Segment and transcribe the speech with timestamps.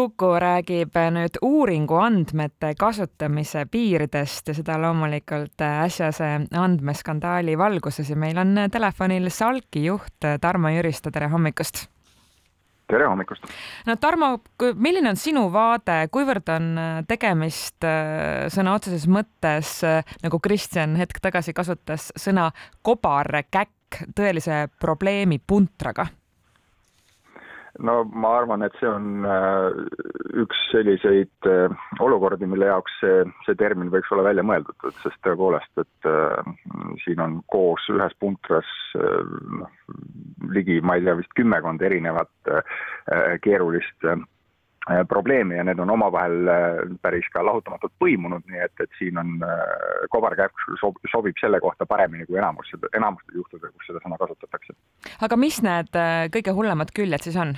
[0.00, 8.38] Kuku räägib nüüd uuringu andmete kasutamise piiridest ja seda loomulikult äsjase andmeskandaali valguses ja meil
[8.40, 11.82] on telefonil Salki juht Tarmo Jüristo, tere hommikust!
[12.88, 13.44] tere hommikust!
[13.86, 14.30] no Tarmo,
[14.74, 16.70] milline on sinu vaade, kuivõrd on
[17.10, 17.84] tegemist
[18.56, 19.74] sõna otseses mõttes,
[20.24, 22.48] nagu Kristjan hetk tagasi kasutas sõna
[22.80, 26.08] kobarkäkk, tõelise probleemi puntraga?
[27.86, 29.68] No ma arvan, et see on äh,
[30.42, 35.72] üks selliseid äh, olukordi, mille jaoks see, see termin võiks olla välja mõeldud, sest tõepoolest,
[35.80, 36.50] et äh,
[37.04, 39.70] siin on koos ühes puntras noh,
[40.50, 42.52] ligi, ma ei tea, vist kümmekond erinevat
[43.44, 44.06] keerulist
[45.06, 46.48] probleemi ja need on omavahel
[47.04, 49.36] päris ka lahutamatult põimunud, nii et, et siin on
[50.10, 54.74] kobarkäkk sob, sobib selle kohta paremini kui enamus, enamustel juhtudel, kus seda sõna kasutatakse.
[55.28, 56.00] aga mis need
[56.34, 57.54] kõige hullemad küljed siis on?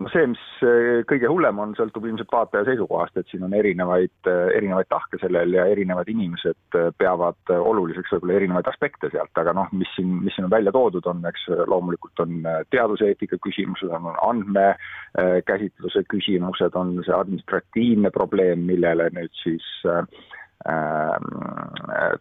[0.00, 4.14] No see, mis eh, kõige hullem on, sõltub ilmselt vaataja seisukohast, et siin on erinevaid,
[4.30, 9.54] eh, erinevaid tahke sellel ja erinevad inimesed eh, peavad oluliseks võib-olla erinevaid aspekte sealt, aga
[9.56, 12.42] noh, mis siin, mis siin on välja toodud, on eks loomulikult on
[12.74, 20.02] teaduseetika küsimused, on andmekäsitluse küsimused, on see administratiivne probleem, millele nüüd siis äh,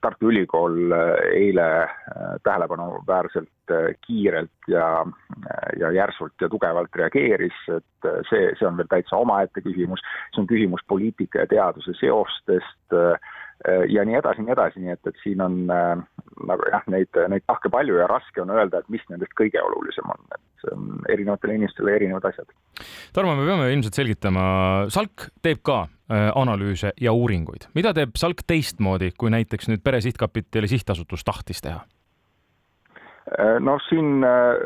[0.02, 1.89] Tartu Ülikool äh, eile äh,
[2.44, 3.50] tähelepanuväärselt
[4.03, 5.05] kiirelt ja,
[5.80, 10.50] ja järsult ja tugevalt reageeris, et see, see on veel täitsa omaette küsimus, see on
[10.50, 12.97] küsimus poliitika ja teaduse seostest
[13.88, 15.55] ja nii edasi, nii edasi, nii et, et siin on
[16.49, 20.09] nagu jah, neid, neid tahke palju ja raske on öelda, et mis nendest kõige olulisem
[20.13, 20.71] on, et
[21.11, 22.49] erinevatele inimestele erinevad asjad.
[23.13, 24.45] Tarmo, me peame ilmselt selgitama,
[24.93, 27.69] Salk teeb ka Äh, analüüse ja uuringuid.
[27.73, 31.79] mida teeb SALK teistmoodi, kui näiteks nüüd Pere Sihtkapitali sihtasutus tahtis teha?
[33.63, 34.59] Noh, siin äh,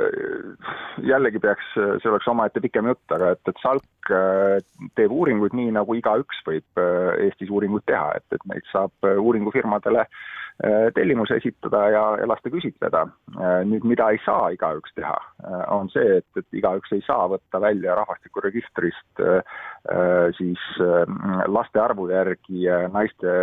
[1.06, 4.12] jällegi peaks, see oleks omaette pikem jutt, aga et, et SALK
[4.98, 6.82] teeb uuringuid nii, nagu igaüks võib
[7.22, 10.37] Eestis uuringuid teha, et, et neid saab uuringufirmadele Äh,
[10.94, 13.04] tellimuse esitada ja, ja lasta küsitleda.
[13.38, 17.28] Äh, nüüd, mida ei saa igaüks teha, äh, on see, et, et igaüks ei saa
[17.30, 19.26] võtta välja rahvastikuregistrist
[20.38, 20.62] siis
[21.48, 23.34] laste arvu järgi naiste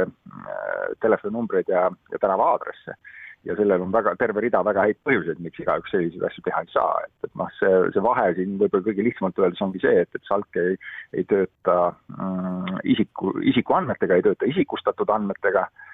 [1.01, 2.97] telefoninumbreid ja, ja tänava aadresse.
[3.45, 6.71] Ja sellel on väga, terve rida väga häid põhjuseid, miks igaüks selliseid asju teha ei
[6.73, 10.17] saa, et, et noh, see, see vahe siin võib-olla kõige lihtsamalt öeldes ongi see, et,
[10.17, 10.79] et SALK ei,
[11.19, 11.77] ei tööta
[12.15, 15.67] mm, isiku, isikuandmetega, ei tööta isikustatud andmetega.
[15.69, 15.94] äh,,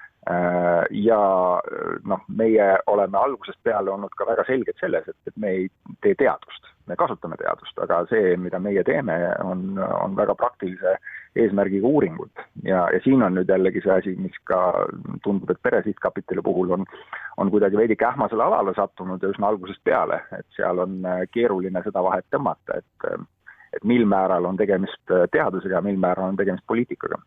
[0.91, 1.21] ja
[1.57, 5.65] äh, noh, meie oleme algusest peale olnud ka väga selged selles, et, et me ei
[6.05, 10.93] tee teadust, me kasutame teadust, aga see, mida meie teeme, on, on väga praktilise
[11.41, 12.45] eesmärgiga uuringud.
[12.67, 14.61] Ja, ja siin on nüüd jällegi see asi, mis ka
[15.25, 16.85] tundub, et Pere Sihtkapitali puhul on,
[17.41, 21.81] on kuidagi veidike ähmasele alale sattunud ja üsna algusest peale, et seal on äh, keeruline
[21.87, 23.11] seda vahet tõmmata, et
[23.75, 27.19] et mil määral on tegemist äh, teadusega mil määral on tegemist poliitikaga.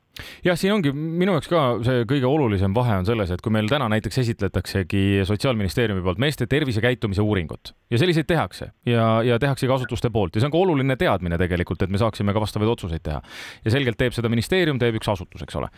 [0.45, 3.69] jah, siin ongi minu jaoks ka see kõige olulisem vahe on selles, et kui meil
[3.71, 9.79] täna näiteks esitletaksegi Sotsiaalministeeriumi poolt meeste tervisekäitumise uuringut ja selliseid tehakse ja, ja tehakse ka
[9.81, 13.05] asutuste poolt ja see on ka oluline teadmine tegelikult, et me saaksime ka vastavaid otsuseid
[13.05, 13.23] teha.
[13.65, 15.73] ja selgelt teeb seda ministeerium, teeb üks asutus, eks ole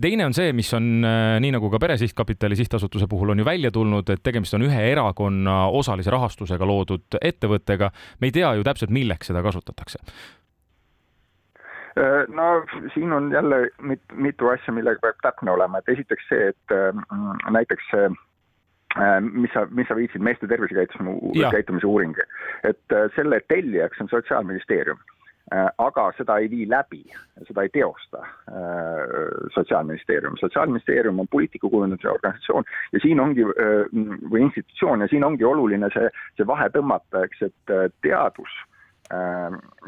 [0.00, 3.44] teine on see, mis on äh, nii nagu ka Pere Sihtkapitali sihtasutuse puhul on ju
[3.46, 7.90] välja tulnud, et tegemist on ühe erakonna osalise rahastusega loodud ettevõttega.
[8.20, 10.02] me ei tea ju täpselt, milleks seda kasutatakse.
[11.94, 16.52] Äh, no siin on jälle mit, mitu asja, millega peab täpne olema, et esiteks see,
[16.54, 17.04] et äh,
[17.50, 18.14] näiteks see
[19.34, 22.12] mis sa, mis sa viitsid, meeste tervisekäitumise, käitumise uuring,
[22.62, 25.00] et selle tellijaks on Sotsiaalministeerium.
[25.02, 25.13] Äh,
[25.78, 27.02] aga seda ei vii läbi,
[27.46, 30.36] seda ei teosta äh, Sotsiaalministeerium.
[30.40, 33.88] sotsiaalministeerium on poliitika kujundamise organisatsioon ja siin ongi, äh,
[34.30, 38.56] või institutsioon ja siin ongi oluline see, see vahe tõmmata, eks, et teadus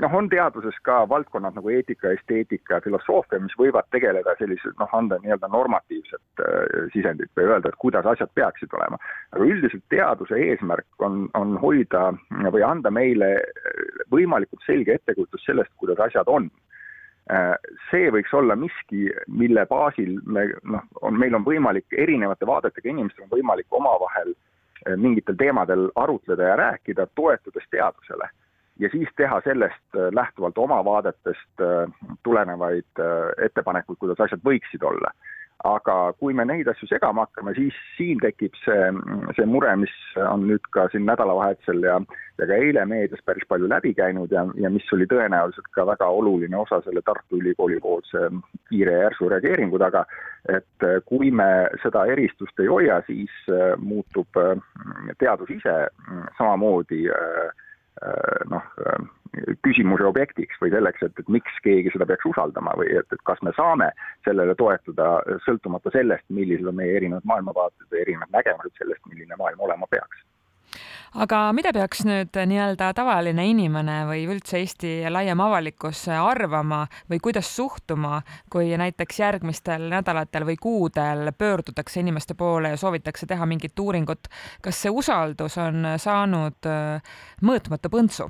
[0.02, 5.18] noh, on teaduses ka valdkonnad nagu eetika, esteetika, filosoofia, mis võivad tegeleda sellise noh, anda
[5.22, 9.00] nii-öelda normatiivset äh, sisendit või öelda, et kuidas asjad peaksid olema.
[9.32, 12.10] aga üldiselt teaduse eesmärk on, on hoida
[12.52, 13.32] või anda meile
[14.12, 16.50] võimalikult selge ettekujutus sellest, kuidas asjad on
[17.32, 17.54] äh,
[17.90, 23.30] see võiks olla miski, mille baasil me noh, on, meil on võimalik erinevate vaadetega inimestel
[23.30, 28.28] on võimalik omavahel äh, mingitel teemadel arutleda ja rääkida, toetudes teadusele
[28.78, 31.88] ja siis teha sellest äh, lähtuvalt oma vaadetest äh,
[32.22, 35.14] tulenevaid äh, ettepanekuid, kuidas asjad võiksid olla.
[35.64, 38.90] aga kui me neid asju segama hakkame, siis siin tekib see,
[39.38, 41.94] see mure, mis on nüüd ka siin nädalavahetusel ja
[42.36, 46.10] ja ka eile meedias päris palju läbi käinud ja, ja mis oli tõenäoliselt ka väga
[46.12, 48.28] oluline osa selle Tartu Ülikooli poolse
[48.68, 50.04] kiire ja järsu reageeringu taga,
[50.58, 51.48] et kui me
[51.82, 53.32] seda eristust ei hoia, siis
[53.80, 54.36] muutub
[55.18, 55.78] teadus ise
[56.36, 57.65] samamoodi äh, Äh,
[58.50, 59.06] noh, äh,
[59.64, 63.40] küsimuse objektiks või selleks, et, et miks keegi seda peaks usaldama või et, et kas
[63.46, 63.90] me saame
[64.24, 69.64] sellele toetuda, sõltumata sellest, millised on meie erinevad maailmavaated või erinevad nägemused sellest, milline maailm
[69.68, 70.24] olema peaks
[71.16, 77.48] aga mida peaks nüüd nii-öelda tavaline inimene või üldse Eesti laiem avalikkus arvama või kuidas
[77.56, 78.20] suhtuma,
[78.52, 84.28] kui näiteks järgmistel nädalatel või kuudel pöördutakse inimeste poole ja soovitakse teha mingit uuringut,
[84.62, 88.28] kas see usaldus on saanud äh, mõõtmatu põntsu?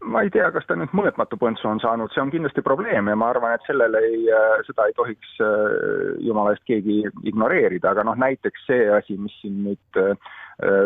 [0.00, 3.16] ma ei tea, kas ta nüüd mõõtmatu põntsu on saanud, see on kindlasti probleem ja
[3.20, 5.74] ma arvan, et sellele ei, äh, seda ei tohiks äh,
[6.24, 10.16] jumala eest keegi ignoreerida, aga noh, näiteks see asi, mis siin nüüd Äh,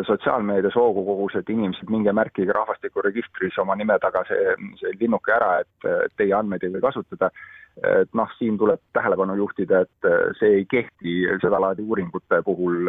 [0.06, 5.56] sotsiaalmeedias hoogu kogus, et inimesed, minge märkige rahvastikuregistris oma nime taga see, see linnuke ära,
[5.64, 5.88] et
[6.18, 7.30] teie andmeid ei või kasutada.
[7.74, 10.06] et noh, siin tuleb tähelepanu juhtida, et
[10.38, 12.86] see ei kehti sedalaadi uuringute puhul,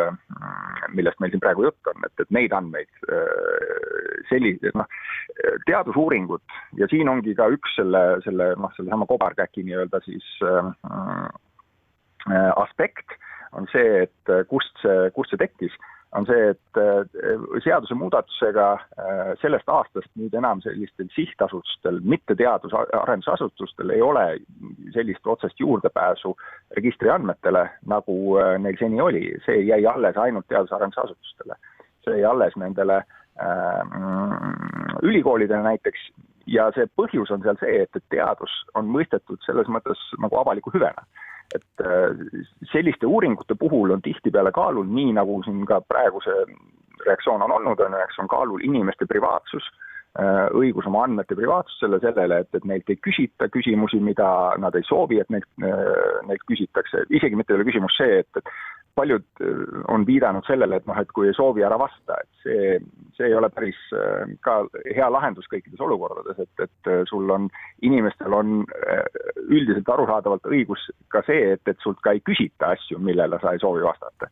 [0.93, 3.07] millest meil siin praegu jutt on, et, et neid andmeid
[4.29, 4.85] selliseid, noh,
[5.65, 6.41] teadusuuringud
[6.77, 10.69] ja siin ongi ka üks selle, selle noh, sellesama kobarkäki nii-öelda siis äh,
[12.61, 13.17] aspekt
[13.57, 15.73] on see, et kust see, kust see tekkis
[16.11, 17.03] on see, et äh,
[17.63, 24.25] seadusemuudatusega äh, sellest aastast nüüd enam sellistel sihtasutustel, mitte teadus- arendusasutustel ei ole
[24.93, 26.35] sellist otsest juurdepääsu
[26.77, 31.59] registri andmetele, nagu äh, neil seni oli, see jäi alles ainult teadus-arendusasutustele.
[32.05, 33.83] see jäi alles nendele äh,
[35.01, 36.09] ülikoolidele näiteks.
[36.47, 40.71] Ja see põhjus on seal see, et, et teadus on mõistetud selles mõttes nagu avaliku
[40.73, 41.01] hüvena
[41.56, 42.15] et äh,
[42.71, 46.45] selliste uuringute puhul on tihtipeale kaalul, nii nagu siin ka praegu see
[47.06, 49.68] reaktsioon on olnud, on ju, eks, on kaalul inimeste privaatsus,
[50.19, 54.30] äh, õigus oma andmete privaatsusele, sellele, et, et neilt ei küsita küsimusi, mida
[54.62, 58.41] nad ei soovi, et neilt, äh, neilt küsitakse, isegi mitte ei ole küsimus see, et,
[58.41, 58.53] et
[58.95, 59.47] paljud äh,
[59.88, 62.77] on viidanud sellele, et noh, et kui ei soovi, ära vasta, et see,
[63.18, 64.62] see ei ole päris äh, ka
[64.95, 67.50] hea lahendus kõikides olukordades, et, et äh, sul on,
[67.86, 68.63] inimestel on
[69.50, 73.63] üldiselt arusaadavalt õigus ka see, et, et sult ka ei küsita asju, millele sa ei
[73.63, 74.31] soovi vastata.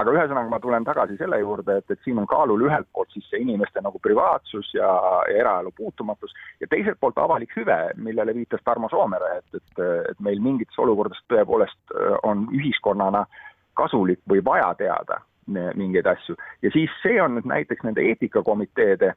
[0.00, 3.26] Aga ühesõnaga ma tulen tagasi selle juurde, et, et siin on kaalul ühelt poolt siis
[3.28, 4.88] see inimeste nagu privaatsus ja,
[5.28, 6.32] ja eraelu puutumatus
[6.62, 9.82] ja teiselt poolt avalik hüve, millele viitas Tarmo Soomere, et, et,
[10.14, 13.49] et meil mingites olukordades tõepoolest on ühiskonnana äh,
[13.80, 19.12] kasulik või vaja teada mingeid asju ja siis see on nüüd näiteks nende eetikakomiteede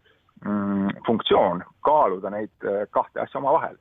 [0.45, 3.75] mm, funktsioon, kaaluda neid äh, kahte asja omavahel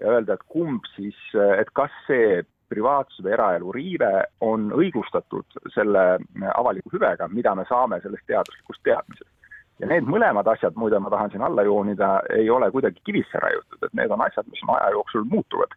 [0.00, 4.12] ja öelda, et kumb siis, äh, et kas see privaatsuse või eraelu riive
[4.44, 9.34] on õigustatud selle äh, avaliku hüvega, mida me saame sellest teaduslikust teadmisest.
[9.78, 13.82] ja need mõlemad asjad, muide ma tahan siin alla joonida, ei ole kuidagi kivisse raiutud,
[13.82, 15.76] et need on asjad, mis aja jooksul muutuvad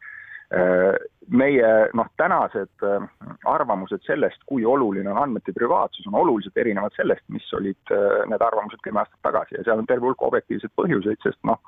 [1.31, 3.03] meie noh, tänased äh,
[3.47, 8.43] arvamused sellest, kui oluline on andmete privaatsus, on oluliselt erinevad sellest, mis olid äh, need
[8.43, 9.55] arvamused kümme aastat tagasi.
[9.57, 11.61] Ja seal on terve hulk objektiivseid põhjuseid, sest noh,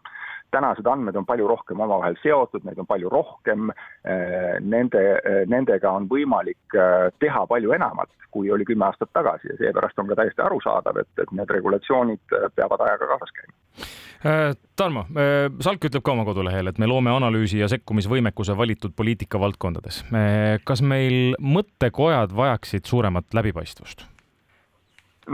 [0.54, 3.74] tänased andmed on palju rohkem omavahel seotud, neid on palju rohkem,
[4.06, 5.04] äh, nende,
[5.50, 6.78] nendega on võimalik
[7.20, 11.12] teha palju enamat, kui oli kümme aastat tagasi ja seepärast on ka täiesti arusaadav, et,
[11.22, 13.62] et need regulatsioonid peavad ajaga kaasas käima
[14.80, 15.04] Tarmo,
[15.60, 20.04] Salk ütleb ka oma kodulehel, et me loome analüüsi ja sekkumisvõimekuse valitud poliitikavaldkondades.
[20.64, 24.08] kas meil mõttekojad vajaksid suuremat läbipaistvust?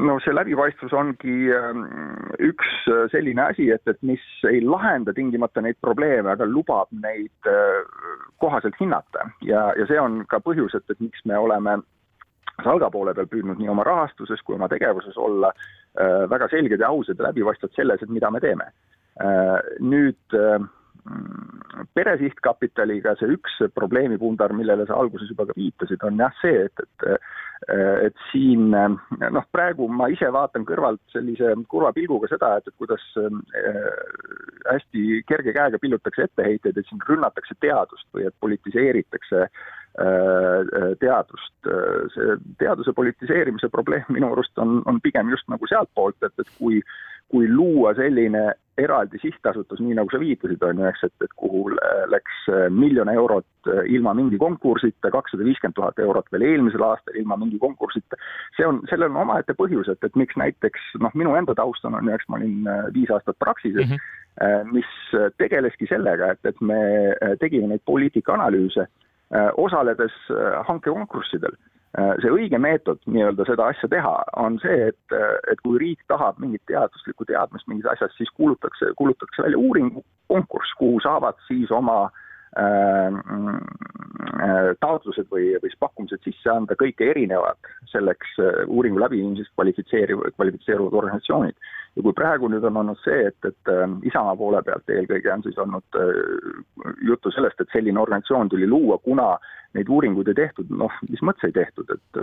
[0.06, 1.86] No see läbipaistvus ongi ähm,
[2.50, 7.52] üks äh, selline asi, et, et mis ei lahenda tingimata neid probleeme, aga lubab neid
[8.40, 11.80] kohaselt hinnata ja, ja see on ka põhjus, et, et miks me oleme
[12.64, 16.92] Salga poole peal püüdnud nii oma rahastuses kui oma tegevuses olla äh, väga selged ja
[16.92, 18.70] ausad ja läbipaistvad selles, et mida me teeme.
[19.20, 20.60] Äh, nüüd äh,
[21.96, 26.86] pere sihtkapitaliga see üks probleemipundar, millele sa alguses juba ka viitasid, on jah see, et,
[26.86, 27.14] et
[27.70, 33.04] et siin noh, praegu ma ise vaatan kõrvalt sellise kurva pilguga seda, et, et kuidas
[34.70, 40.96] hästi kerge käega pillutakse etteheiteid, et siin rünnatakse teadust või et politiseeritakse äh, Äh, äh,
[41.00, 41.56] teadust.
[41.66, 46.52] Äh, see teaduse politiseerimise probleem minu arust on, on pigem just nagu sealtpoolt, et, et
[46.60, 46.78] kui,
[47.28, 48.46] kui luua selline
[48.80, 51.76] eraldi sihtasutus, nii nagu sa viitasid, on ju, eks, et, et kuhu
[52.12, 57.60] läks miljon eurot ilma mingi konkursita, kakssada viiskümmend tuhat eurot veel eelmisel aastal ilma mingi
[57.62, 58.20] konkursita,
[58.58, 61.98] see on, sellel on omaette põhjus, et, et miks näiteks noh, minu enda taust on,
[62.00, 64.74] on ju, eks ma olin viis aastat Praxises mm, -hmm.
[64.74, 64.96] mis
[65.38, 66.80] tegeleski sellega, et, et me
[67.40, 68.88] tegime neid poliitikaanalüüse
[69.30, 71.54] Äh, osaledes äh, hankekonkurssidel.
[71.98, 75.16] Äh, see õige meetod nii-öelda seda asja teha on see, et,
[75.50, 81.00] et kui riik tahab mingit teaduslikku teadmist mingis asjas, siis kuulutatakse, kuulutatakse välja uuringukonkurss, kuhu
[81.02, 82.12] saavad siis oma
[84.82, 91.56] taotlused või, või siis pakkumised sisse anda, kõik erinevad selleks uuringu läbiviimiseks kvalifitseerivad, kvalifitseeruvad organisatsioonid.
[91.96, 93.72] ja kui praegu nüüd on olnud see, et, et
[94.10, 96.02] Isamaa poole pealt eelkõige on siis olnud
[97.06, 99.38] juttu sellest, et selline organisatsioon tuli luua, kuna
[99.78, 102.22] neid uuringuid ei tehtud, noh, mis mõttes ei tehtud, et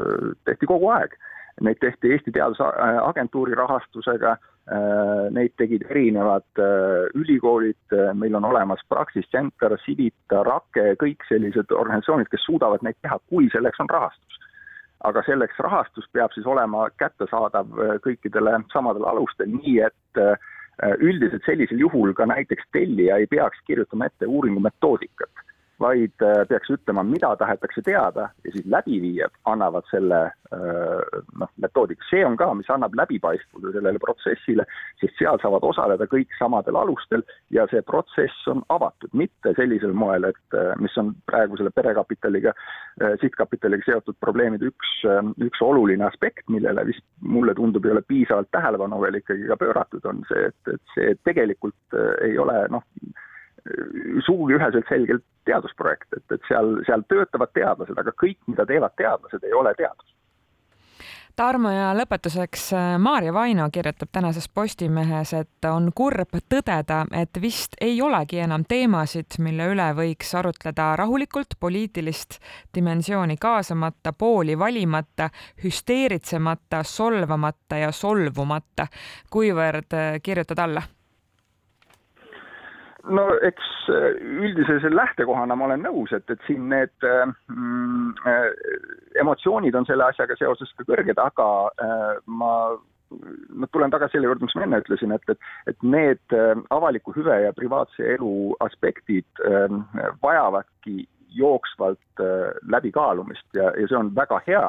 [0.48, 1.14] tehti kogu aeg
[1.60, 4.34] Neid tehti Eesti Teadusagentuuri rahastusega,
[4.68, 11.24] äh, neid tegid erinevad äh, ülikoolid, äh, meil on olemas Praxis Center, Civita, Rake, kõik
[11.30, 14.42] sellised organisatsioonid, kes suudavad neid teha, kui selleks on rahastus.
[15.06, 17.68] aga selleks rahastus peab siis olema kättesaadav
[18.02, 20.20] kõikidele samadel alustel, nii et
[21.04, 25.45] üldiselt sellisel juhul ka näiteks tellija ei peaks kirjutama ette uuringu metoodikat
[25.80, 32.04] vaid äh, peaks ütlema, mida tahetakse teada ja siis läbiviijad annavad selle äh, noh, metoodika.
[32.10, 34.64] see on ka, mis annab läbipaistvuse sellele protsessile,
[35.00, 40.30] sest seal saavad osaleda kõik samadel alustel ja see protsess on avatud, mitte sellisel moel,
[40.30, 42.54] et äh, mis on praegu selle perekapitaliga,
[43.20, 44.92] sihtkapitaliga seotud probleemide üks,
[45.44, 50.04] üks oluline aspekt, millele vist mulle tundub, ei ole piisavalt tähelepanu veel ikkagi ka pööratud,
[50.08, 52.86] on see, et, et see tegelikult ei ole noh,
[54.26, 59.44] sugugi üheselt selgelt teadusprojekt, et, et seal, seal töötavad teadlased, aga kõik, mida teevad teadlased,
[59.46, 60.16] ei ole teadus.
[61.36, 67.76] Tarmo ja lõpetuseks äh, Maarja Vaino kirjutab tänases Postimehes, et on kurb tõdeda, et vist
[67.84, 72.38] ei olegi enam teemasid, mille üle võiks arutleda rahulikult, poliitilist
[72.74, 75.28] dimensiooni kaasamata, pooli valimata,
[75.60, 78.88] hüsteeritsemata, solvamata ja solvumata.
[79.28, 80.88] kuivõrd äh, kirjutad alla?
[83.08, 88.50] No eks äh, üldise lähtekohana ma olen nõus, et, et siin need äh, mm, äh,
[89.20, 91.48] emotsioonid on selle asjaga seoses ka kõrged, aga
[91.82, 92.52] äh, ma
[93.54, 96.34] ma tulen tagasi selle juurde, mis ma enne ütlesin, et, et, et need
[96.74, 98.32] avaliku hüve ja privaatse elu
[98.66, 99.76] aspektid äh,
[100.22, 101.04] vajavadki
[101.36, 104.68] jooksvalt äh, läbikaalumist ja, ja see on väga hea,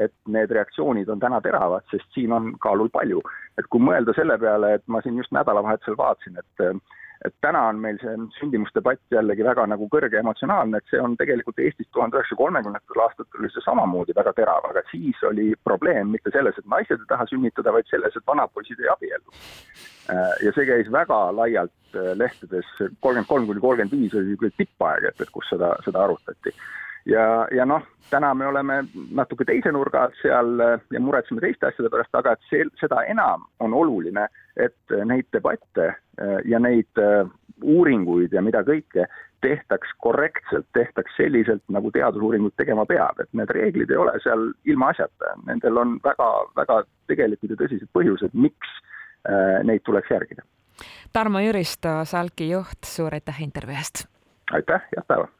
[0.00, 3.20] et need reaktsioonid on täna teravad, sest siin on kaalul palju.
[3.60, 6.78] et kui mõelda selle peale, et ma siin just nädalavahetusel vaatasin, et äh,
[7.24, 11.60] et täna on meil see sündimusdebatt jällegi väga nagu kõrge emotsionaalne, et see on tegelikult
[11.62, 16.34] Eestis tuhande üheksasaja kolmekümnendatel aastatel oli see samamoodi väga terav, aga siis oli probleem mitte
[16.34, 19.34] selles, et naised ei taha sünnitada, vaid selles, et vanapoisid ei abiellu.
[20.10, 24.56] Äh, ja see käis väga laialt äh, lehtedes, kolmkümmend kolm kuni kolmkümmend viis oli niisugune
[24.58, 26.54] tippaeg, et, et kus seda, seda arutati
[27.06, 31.90] ja, ja noh, täna me oleme natuke teise nurga alt seal ja muretseme teiste asjade
[31.92, 37.26] pärast, aga et see, seda enam on oluline, et neid debatte äh, ja neid äh,
[37.62, 39.06] uuringuid ja mida kõike
[39.42, 45.34] tehtaks korrektselt, tehtaks selliselt, nagu teadusuuringuid tegema peab, et need reeglid ei ole seal ilmaasjata,
[45.48, 48.78] nendel on väga, väga tegelikud ja tõsised põhjused, miks
[49.26, 50.46] äh, neid tuleks järgida.
[51.12, 54.06] Tarmo Jüristo, Salki juht, suur aitäh intervjuu eest!
[54.52, 55.32] aitäh, head päeva!